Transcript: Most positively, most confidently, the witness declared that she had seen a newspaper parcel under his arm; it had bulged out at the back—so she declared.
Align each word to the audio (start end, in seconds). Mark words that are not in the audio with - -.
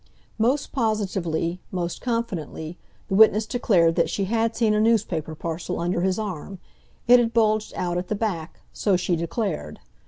Most 0.39 0.71
positively, 0.71 1.61
most 1.71 2.01
confidently, 2.01 2.75
the 3.07 3.13
witness 3.13 3.45
declared 3.45 3.93
that 3.97 4.09
she 4.09 4.23
had 4.25 4.55
seen 4.55 4.73
a 4.73 4.81
newspaper 4.81 5.35
parcel 5.35 5.79
under 5.79 6.01
his 6.01 6.17
arm; 6.17 6.57
it 7.07 7.19
had 7.19 7.35
bulged 7.35 7.71
out 7.75 7.99
at 7.99 8.07
the 8.07 8.15
back—so 8.15 8.97
she 8.97 9.15
declared. 9.15 9.79